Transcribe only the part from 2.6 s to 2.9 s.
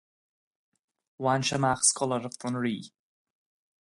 Rí.